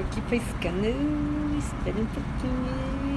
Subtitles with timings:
[0.00, 0.86] aqui pescando.
[1.58, 3.09] Espera um pouquinho.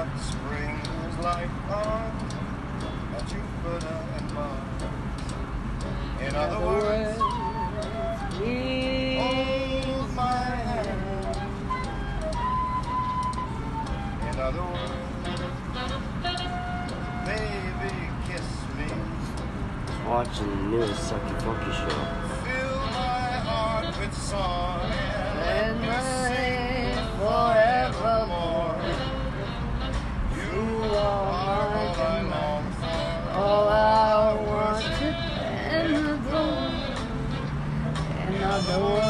[0.00, 2.12] what spring was like on
[3.28, 4.82] Jupiter and Mars.
[6.22, 7.50] In, other, words, hold
[10.14, 11.00] my hand.
[14.30, 15.04] In other words,
[17.26, 17.94] baby,
[18.26, 18.88] kiss me.
[20.08, 22.00] Watching the newest Sucky Funky show.
[22.42, 25.29] Fill my heart with song.
[38.70, 39.09] Hello.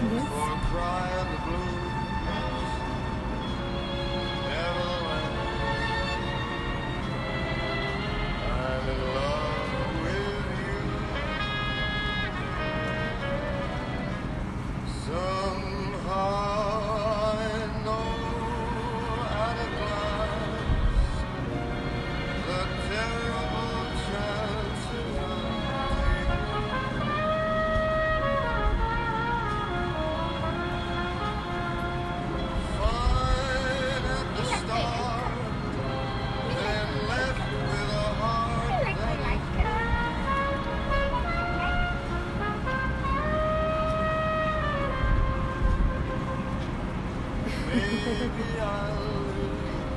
[0.00, 1.97] Yes.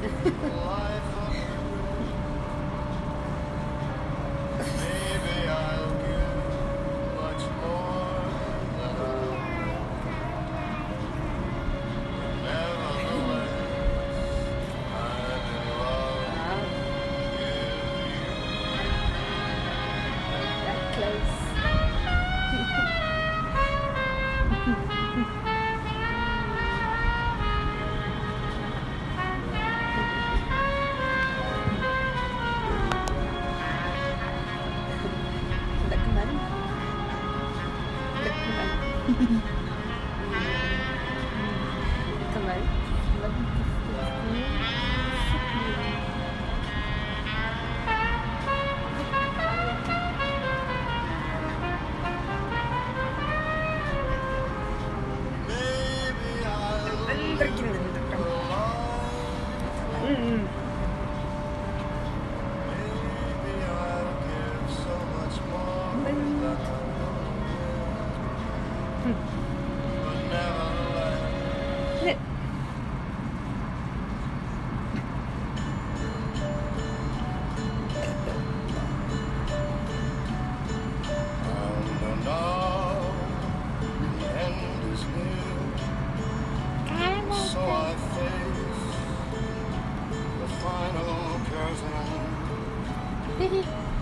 [0.02, 1.31] Life of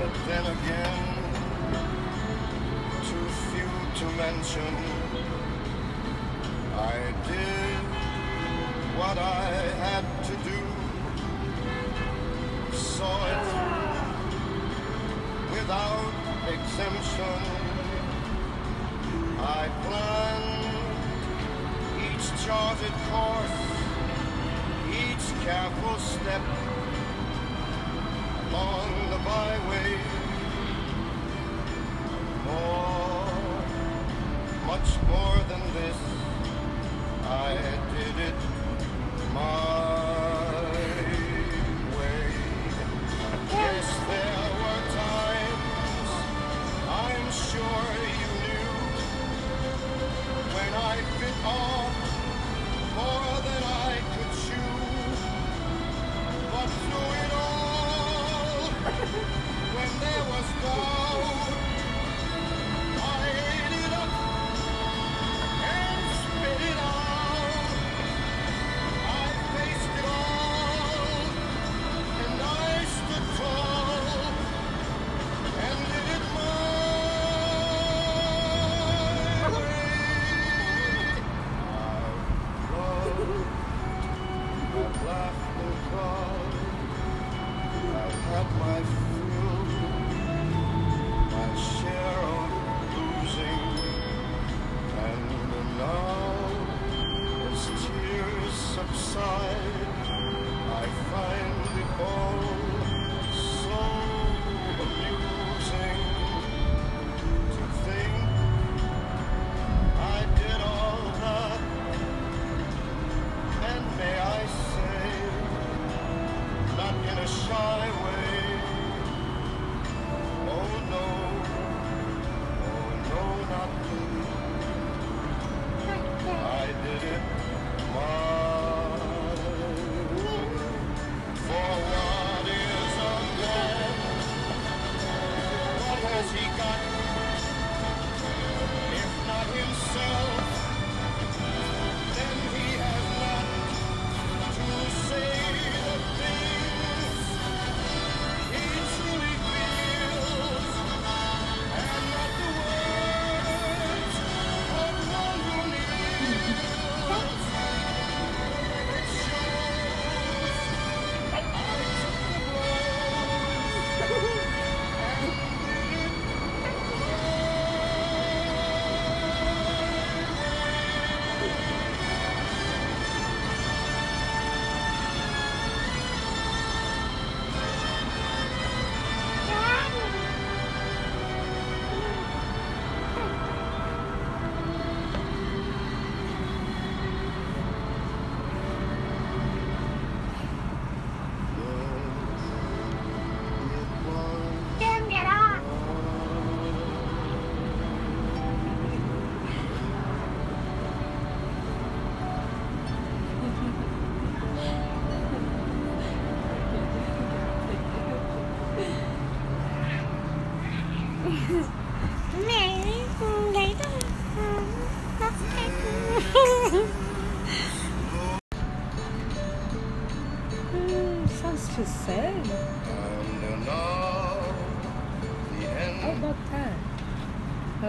[0.00, 1.04] But then again,
[3.04, 4.74] too few to mention.
[6.74, 7.84] I did
[8.98, 9.44] what I
[9.84, 10.69] had to do,
[16.52, 17.40] exemption.
[19.38, 20.80] I planned
[22.06, 23.60] each charted course,
[25.02, 26.42] each careful step
[28.48, 29.92] along the byway.
[32.46, 33.30] More,
[34.66, 35.98] much more than this,
[37.24, 37.54] I
[37.94, 38.40] did it
[39.34, 39.59] my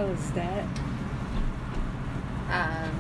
[0.02, 0.66] Was that?
[2.50, 2.92] Um,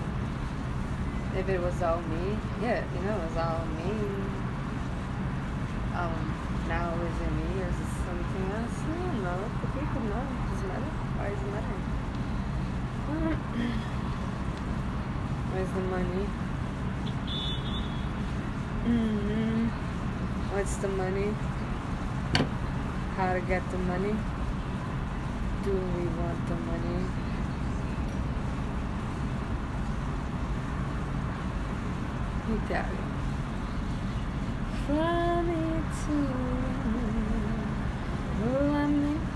[1.36, 3.91] if it was all me, yeah, you know, it was all me.
[5.98, 6.34] Um,
[6.67, 8.79] now is it me or is it something else?
[8.86, 9.50] I don't know.
[9.62, 10.25] The people know.
[10.51, 10.91] Does it matter?
[11.17, 11.77] Why does it matter?
[15.53, 16.25] Where's the money?
[18.86, 19.67] hmm
[20.53, 21.34] What's the money?
[23.15, 24.15] How to get the money?
[25.63, 27.06] do we want the money?
[32.50, 33.06] Italia.
[34.88, 36.32] From Italy,
[38.74, 39.27] I make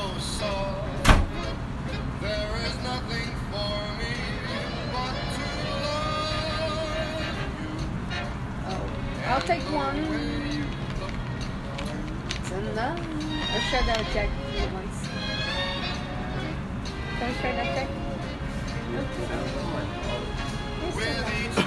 [0.03, 0.07] Oh,
[9.27, 9.97] I'll take one.
[12.29, 12.99] It's enough.
[12.99, 14.29] A shadow check
[14.73, 15.07] once.
[17.19, 17.89] Can I shadow check?
[20.83, 21.60] Okay.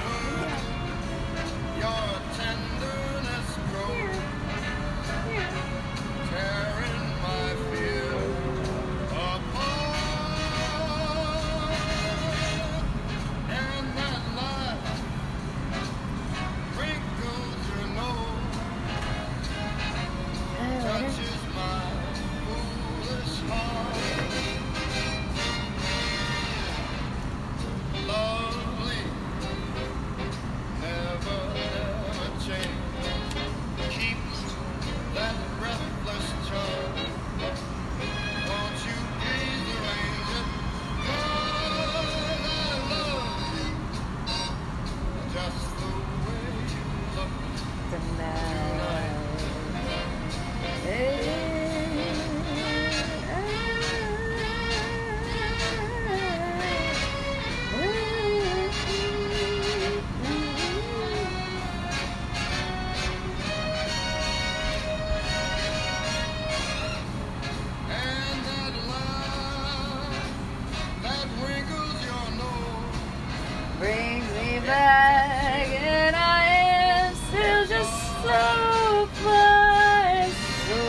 [74.05, 80.81] brings me back, and I am still just so so.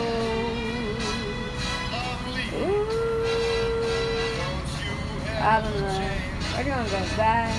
[5.41, 6.11] I don't know.
[6.57, 7.55] We're gonna go back.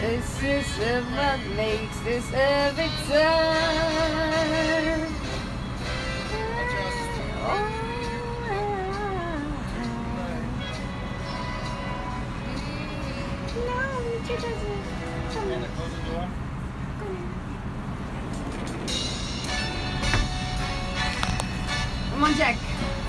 [0.00, 0.66] This is
[1.16, 4.43] what makes this every time.
[14.26, 16.28] the door?
[22.10, 22.56] Come on, Jack.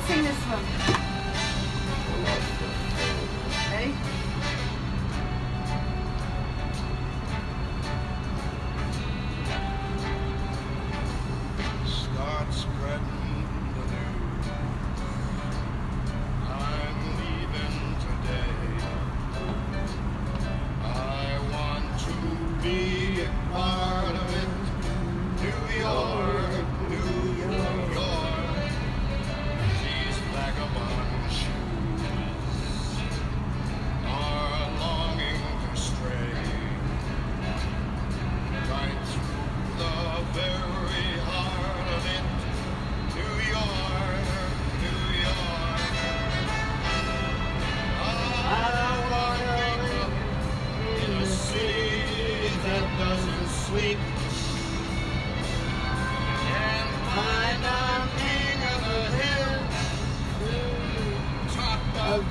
[0.08, 0.85] Sing this one.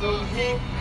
[0.04, 0.73] Go ahead.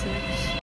[0.00, 0.61] Gracias.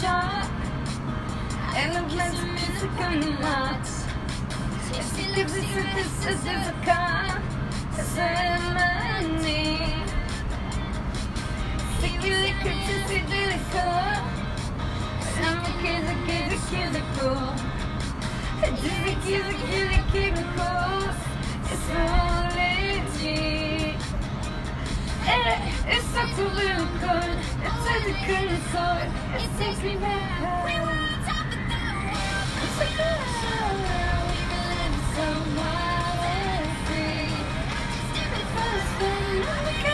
[0.00, 0.50] The shop
[1.74, 4.04] And the plays music on the lots
[4.92, 5.62] If he lives in
[5.94, 7.42] this is a car
[7.98, 9.94] A ceremony
[11.98, 13.50] Sticky liquor to see the
[15.42, 17.50] I'm a kid, a kid, a kid, a cool
[18.60, 21.02] Dizzy, kid, a kid, a kid, a cool
[21.64, 22.02] It's so
[22.56, 23.69] legit
[25.30, 27.32] Eh, it's such a little good.
[27.66, 29.08] It's such a good chord.
[29.42, 30.40] It takes me back.
[30.66, 32.46] We were on top of the world.
[32.64, 33.78] It's a good world.
[34.42, 35.26] Even so
[35.58, 37.30] wild and free.
[38.10, 39.42] Stupid first thing.
[39.54, 39.89] I'm a